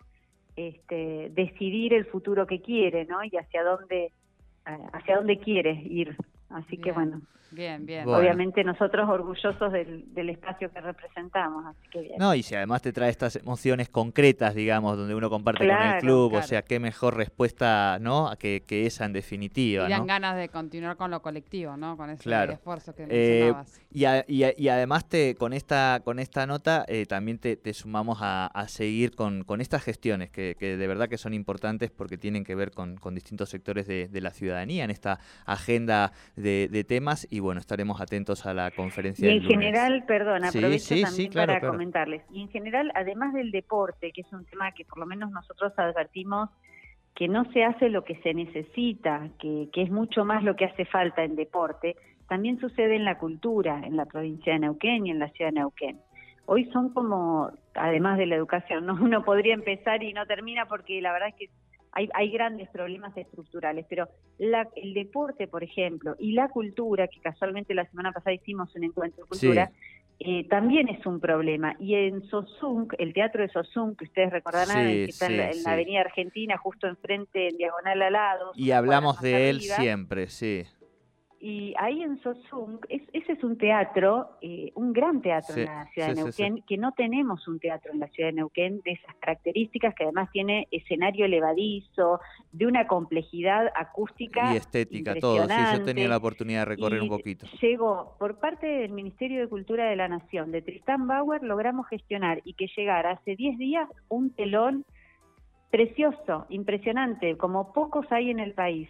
este, 0.57 1.31
decidir 1.33 1.95
el 1.95 2.07
futuro 2.07 2.47
que 2.47 2.61
quiere, 2.61 3.05
¿no? 3.05 3.23
Y 3.25 3.37
hacia 3.37 3.63
dónde 3.65 4.13
hacia 4.65 5.17
dónde 5.17 5.39
quiere 5.39 5.73
ir. 5.73 6.17
Así 6.55 6.79
que 6.79 6.93
bueno. 6.93 7.21
Bien, 7.55 7.87
bien. 7.87 8.09
Obviamente 8.09 8.65
nosotros 8.65 9.09
orgullosos 9.09 9.73
del, 9.73 10.13
del, 10.13 10.31
espacio 10.31 10.73
que 10.73 10.81
representamos, 10.81 11.65
así 11.67 11.89
que 11.89 12.01
bien. 12.01 12.15
No, 12.19 12.35
y 12.35 12.43
si 12.43 12.55
además 12.55 12.83
te 12.83 12.93
trae 12.93 13.11
estas 13.11 13.37
emociones 13.37 13.89
concretas, 13.89 14.55
digamos, 14.55 14.97
donde 14.97 15.15
uno 15.15 15.31
comparte 15.31 15.67
con 15.67 15.77
el 15.77 16.01
club, 16.01 16.35
o 16.35 16.43
sea, 16.43 16.63
qué 16.63 16.81
mejor 16.81 17.17
respuesta, 17.17 17.99
¿no? 18.01 18.33
Que, 18.39 18.65
que 18.67 18.87
esa 18.87 19.05
en 19.05 19.13
definitiva. 19.13 19.87
Y 19.87 19.91
dan 19.91 20.07
ganas 20.07 20.37
de 20.37 20.49
continuar 20.49 20.97
con 20.97 21.11
lo 21.11 21.23
colectivo, 21.23 21.77
¿no? 21.77 21.97
Con 21.97 22.11
ese 22.11 22.29
esfuerzo 22.53 22.95
que 22.95 23.05
eh, 23.09 23.53
mencionabas. 23.53 23.81
y, 24.29 24.65
y, 24.65 24.69
además 24.69 25.09
te, 25.09 25.37
con 25.37 25.53
esta 25.53 26.01
con 26.05 26.19
esta 26.19 26.47
nota 26.47 26.85
eh, 26.89 27.07
también 27.07 27.39
te, 27.39 27.73
sumamos 27.73 28.19
a, 28.21 28.51
seguir 28.69 29.15
con, 29.15 29.45
con, 29.45 29.61
estas 29.61 29.83
gestiones 29.83 30.31
que, 30.31 30.57
que, 30.59 30.77
de 30.77 30.87
verdad 30.87 31.09
que 31.09 31.19
son 31.19 31.35
importantes 31.35 31.91
porque 31.91 32.19
tienen 32.19 32.45
que 32.45 32.55
ver 32.55 32.73
con, 32.73 32.97
con 32.97 33.15
distintos 33.15 33.49
sectores 33.51 33.87
de, 33.87 34.09
de 34.09 34.21
la 34.21 34.31
ciudadanía 34.31 34.85
en 34.85 34.91
esta 34.91 35.21
agenda 35.47 36.13
de 36.37 36.44
de, 36.45 36.85
temas 36.85 37.27
y 37.31 37.41
bueno, 37.41 37.61
estaremos 37.61 38.01
atentos 38.01 38.47
a 38.47 38.55
la 38.55 38.71
conferencia. 38.71 39.31
Y 39.31 39.39
en 39.39 39.43
general, 39.43 40.05
perdón, 40.07 40.45
aprovecho 40.45 40.95
también 41.01 41.33
para 41.33 41.61
comentarles, 41.61 42.23
y 42.31 42.43
en 42.43 42.49
general, 42.51 42.93
además 42.95 43.33
del 43.35 43.51
deporte, 43.51 44.13
que 44.13 44.21
es 44.21 44.33
un 44.33 44.45
tema 44.45 44.73
que 44.73 44.85
por 44.85 44.99
lo 44.99 45.07
menos 45.07 45.31
nosotros 45.31 45.73
advertimos 45.77 46.51
que 47.15 47.29
no 47.29 47.51
se 47.53 47.65
hace 47.65 47.89
lo 47.89 48.05
que 48.05 48.17
se 48.23 48.35
necesita, 48.35 49.29
que, 49.39 49.69
que 49.73 49.83
es 49.83 49.91
mucho 49.91 50.25
más 50.25 50.43
lo 50.43 50.57
que 50.57 50.65
hace 50.65 50.85
falta 50.85 51.23
en 51.23 51.37
deporte, 51.37 51.97
también 52.29 52.59
sucede 52.59 52.97
en 52.97 53.05
la 53.05 53.19
cultura, 53.19 53.81
en 53.85 53.97
la 53.97 54.07
provincia 54.07 54.53
de 54.53 54.59
Neuquén 54.59 55.07
y 55.07 55.11
en 55.11 55.19
la 55.19 55.29
ciudad 55.31 55.51
de 55.53 55.61
Neuquén. 55.61 56.01
Hoy 56.47 56.71
son 56.73 56.91
como, 56.93 57.53
además 57.75 58.19
de 58.19 58.27
la 58.27 58.35
educación, 58.35 58.87
¿no? 58.87 58.95
uno 59.01 59.25
podría 59.25 59.55
empezar 59.55 60.03
y 60.03 60.13
no 60.13 60.27
termina 60.27 60.67
porque 60.67 61.01
la 61.01 61.13
verdad 61.13 61.29
es 61.29 61.35
que 61.37 61.51
hay, 61.95 62.09
hay 62.15 62.31
grandes 62.31 62.69
problemas 62.71 63.17
estructurales, 63.17 63.87
pero 63.89 64.09
el 64.39 64.95
deporte, 64.95 65.47
por 65.47 65.63
ejemplo, 65.63 66.17
y 66.19 66.33
la 66.33 66.49
cultura, 66.49 67.09
que 67.09 67.21
casualmente 67.21 67.75
la 67.75 67.87
semana 67.87 68.13
pasada 68.13 68.35
hicimos 68.35 68.75
un 68.75 68.85
encuentro 68.85 69.25
de 69.25 69.29
cultura, 69.29 69.71
eh, 70.21 70.47
también 70.49 70.89
es 70.89 71.05
un 71.07 71.21
problema. 71.21 71.77
Y 71.79 71.95
en 71.95 72.23
Sosung, 72.29 72.89
el 72.99 73.13
teatro 73.13 73.43
de 73.43 73.49
Sosung, 73.49 73.97
que 73.97 74.05
ustedes 74.05 74.31
recordarán, 74.31 74.87
que 74.87 75.05
está 75.05 75.27
en, 75.27 75.63
la, 75.63 75.73
Avenida 75.73 76.01
Argentina, 76.01 76.57
justo 76.57 76.87
enfrente, 76.87 77.49
en 77.49 77.57
diagonal 77.57 78.03
al 78.03 78.13
lado. 78.13 78.53
Y 78.55 78.71
hablamos 78.71 79.21
de 79.21 79.51
él 79.51 79.61
siempre, 79.61 80.29
sí. 80.29 80.65
Y 81.47 81.75
ahí 81.77 82.03
en 82.03 82.19
Sosung, 82.23 82.79
ese 82.89 83.33
es 83.33 83.45
un 83.45 83.59
teatro, 83.59 84.31
eh, 84.41 84.73
un 84.77 84.95
gran 84.95 85.21
teatro 85.21 85.55
en 85.57 85.67
la 85.67 85.87
ciudad 85.93 86.09
de 86.09 86.15
Neuquén, 86.15 86.65
que 86.67 86.79
no 86.79 86.93
tenemos 86.93 87.47
un 87.47 87.61
teatro 87.61 87.93
en 87.93 88.01
la 88.01 88.09
ciudad 88.09 88.31
de 88.31 88.37
Neuquén 88.37 88.81
de 88.83 88.93
esas 88.93 89.15
características, 89.17 89.95
que 89.95 90.05
además 90.05 90.31
tiene 90.33 90.69
escenario 90.71 91.27
elevadizo, 91.27 92.19
de 92.51 92.67
una 92.67 92.87
complejidad 92.87 93.67
acústica. 93.77 94.55
Y 94.55 94.57
estética, 94.57 95.17
todo. 95.17 95.47
Sí, 95.47 95.55
yo 95.75 95.85
tenía 95.85 96.09
la 96.09 96.17
oportunidad 96.17 96.61
de 96.61 96.65
recorrer 96.65 97.03
un 97.03 97.11
poquito. 97.11 97.47
Llegó, 97.61 98.17
por 98.19 98.39
parte 98.39 98.67
del 98.67 98.93
Ministerio 98.93 99.43
de 99.43 99.49
Cultura 99.49 99.85
de 99.91 99.97
la 99.97 100.09
Nación, 100.09 100.51
de 100.51 100.63
Tristán 100.63 101.07
Bauer, 101.07 101.43
logramos 101.43 101.87
gestionar 101.89 102.41
y 102.47 102.55
que 102.55 102.69
llegara 102.75 103.11
hace 103.11 103.37
10 103.37 103.59
días 103.59 103.87
un 104.09 104.31
telón 104.31 104.87
precioso, 105.71 106.47
impresionante, 106.49 107.37
como 107.37 107.75
pocos 107.75 108.11
hay 108.11 108.31
en 108.31 108.41
el 108.41 108.55
país 108.55 108.89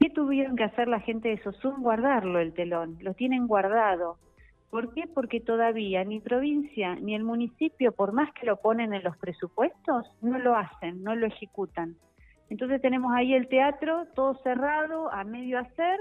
¿Qué 0.00 0.10
tuvieron 0.10 0.56
que 0.56 0.64
hacer 0.64 0.88
la 0.88 1.00
gente 1.00 1.28
de 1.28 1.42
Sosum? 1.42 1.82
Guardarlo 1.82 2.38
el 2.38 2.52
telón, 2.52 2.98
lo 3.00 3.14
tienen 3.14 3.46
guardado. 3.46 4.18
¿Por 4.70 4.92
qué? 4.92 5.04
Porque 5.06 5.40
todavía 5.40 6.04
ni 6.04 6.20
provincia 6.20 6.96
ni 6.96 7.14
el 7.14 7.24
municipio, 7.24 7.92
por 7.92 8.12
más 8.12 8.32
que 8.32 8.46
lo 8.46 8.56
ponen 8.56 8.92
en 8.92 9.04
los 9.04 9.16
presupuestos, 9.16 10.10
no 10.20 10.38
lo 10.38 10.56
hacen, 10.56 11.02
no 11.02 11.14
lo 11.14 11.26
ejecutan. 11.26 11.96
Entonces 12.50 12.80
tenemos 12.82 13.12
ahí 13.14 13.32
el 13.34 13.48
teatro 13.48 14.06
todo 14.14 14.34
cerrado, 14.42 15.10
a 15.12 15.24
medio 15.24 15.58
hacer, 15.58 15.98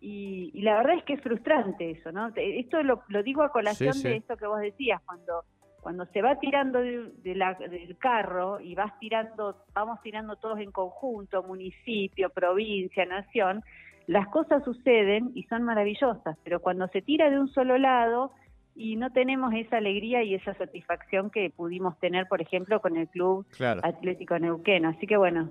y, 0.00 0.60
la 0.62 0.74
verdad 0.78 0.96
es 0.98 1.04
que 1.04 1.14
es 1.14 1.22
frustrante 1.22 1.92
eso, 1.92 2.10
¿no? 2.10 2.32
Esto 2.34 2.82
lo, 2.82 3.04
digo 3.22 3.42
a 3.42 3.52
colación 3.52 4.00
de 4.02 4.16
esto 4.16 4.36
que 4.36 4.46
vos 4.46 4.60
decías, 4.60 5.00
cuando 5.06 5.44
cuando 5.82 6.06
se 6.06 6.22
va 6.22 6.38
tirando 6.38 6.78
de, 6.78 7.10
del 7.24 7.98
carro 7.98 8.60
y 8.60 8.76
vas 8.76 8.96
tirando, 9.00 9.56
vamos 9.74 10.00
tirando 10.00 10.36
todos 10.36 10.60
en 10.60 10.70
conjunto, 10.70 11.42
municipio, 11.42 12.30
provincia, 12.30 13.04
nación, 13.04 13.64
las 14.06 14.28
cosas 14.28 14.62
suceden 14.62 15.32
y 15.34 15.42
son 15.44 15.64
maravillosas, 15.64 16.38
pero 16.44 16.60
cuando 16.60 16.86
se 16.88 17.02
tira 17.02 17.30
de 17.30 17.40
un 17.40 17.48
solo 17.48 17.78
lado 17.78 18.30
y 18.76 18.94
no 18.94 19.10
tenemos 19.10 19.52
esa 19.54 19.78
alegría 19.78 20.22
y 20.22 20.34
esa 20.34 20.54
satisfacción 20.54 21.30
que 21.30 21.50
pudimos 21.50 21.98
tener, 21.98 22.28
por 22.28 22.40
ejemplo, 22.40 22.80
con 22.80 22.96
el 22.96 23.08
Club 23.08 23.44
Atlético 23.82 24.38
Neuquén. 24.38 24.86
Así 24.86 25.08
que 25.08 25.16
bueno, 25.16 25.50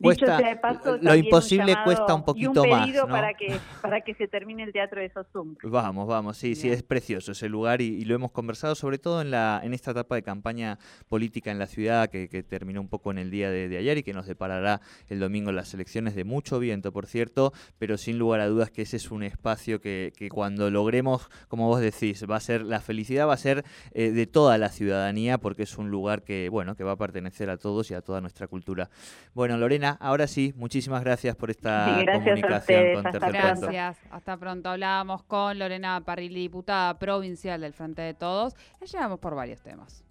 lo 0.00 1.14
imposible 1.14 1.76
cuesta 1.84 2.14
un 2.14 2.24
poquito 2.24 2.62
un 2.62 2.70
más. 2.70 2.90
para, 3.08 3.34
que, 3.34 3.58
para 3.82 4.00
que 4.00 4.14
se 4.14 4.28
termine 4.28 4.62
el 4.62 4.72
teatro 4.72 5.00
de 5.00 5.10
Sosum. 5.10 5.56
Vamos, 5.62 6.08
vamos, 6.08 6.36
sí, 6.38 6.54
sí, 6.54 6.70
es 6.70 6.82
precioso 6.82 7.32
ese 7.32 7.48
lugar 7.48 7.80
y, 7.80 8.04
lo 8.04 8.14
hemos 8.14 8.32
conversado 8.32 8.74
sobre 8.74 8.98
todo 8.98 9.20
en, 9.20 9.30
la, 9.30 9.60
en 9.62 9.74
esta 9.74 9.92
etapa 9.92 10.14
de 10.14 10.22
campaña 10.22 10.78
política 11.08 11.50
en 11.50 11.58
la 11.58 11.66
ciudad 11.66 12.08
que, 12.08 12.28
terminó 12.48 12.80
un 12.80 12.88
poco 12.88 13.10
en 13.10 13.18
el 13.18 13.30
día 13.30 13.50
de, 13.50 13.76
ayer 13.76 13.98
y 13.98 14.02
que 14.02 14.14
nos 14.14 14.26
deparará 14.26 14.80
el 15.08 15.20
domingo 15.20 15.52
las 15.52 15.74
elecciones 15.74 16.14
de 16.14 16.24
mucho 16.24 16.58
viento, 16.58 16.92
por 16.92 17.06
cierto, 17.06 17.52
pero 17.78 17.98
sin 17.98 18.18
lugar 18.18 18.40
a 18.40 18.48
dudas 18.48 18.70
que 18.70 18.82
ese 18.82 18.96
es 18.96 19.10
un 19.10 19.22
espacio 19.22 19.80
que, 19.80 20.12
cuando 20.32 20.70
logremos, 20.70 21.28
como 21.48 21.66
vos 21.66 21.80
decís, 21.80 22.24
va 22.28 22.36
a 22.36 22.40
ser, 22.40 22.62
la 22.62 22.80
felicidad 22.80 23.28
va 23.28 23.34
a 23.34 23.36
ser 23.36 23.64
eh, 23.92 24.10
de 24.10 24.26
toda 24.26 24.58
la 24.58 24.70
ciudadanía 24.70 25.38
porque 25.38 25.64
es 25.64 25.76
un 25.76 25.90
lugar 25.90 26.22
que, 26.22 26.48
bueno, 26.48 26.74
que 26.74 26.84
va 26.84 26.92
a 26.92 26.96
pertenecer 26.96 27.50
a 27.50 27.58
todos 27.58 27.90
y 27.90 27.94
a 27.94 28.00
toda 28.00 28.20
nuestra 28.20 28.46
cultura. 28.46 28.90
Bueno, 29.34 29.56
Lorena, 29.58 29.89
ahora 30.00 30.26
sí, 30.26 30.52
muchísimas 30.56 31.02
gracias 31.02 31.34
por 31.36 31.50
esta 31.50 32.04
comunicación 32.12 32.94
con 32.94 33.06
Hasta 33.06 33.28
Gracias, 33.30 33.98
hasta 34.10 34.36
pronto. 34.36 34.68
Hablábamos 34.68 35.22
con 35.22 35.58
Lorena 35.58 36.00
Parrilli, 36.04 36.42
diputada 36.42 36.98
provincial 36.98 37.60
del 37.60 37.72
Frente 37.72 38.02
de 38.02 38.14
Todos. 38.14 38.54
La 38.80 38.86
llevamos 38.86 39.18
por 39.18 39.34
varios 39.34 39.60
temas. 39.62 40.04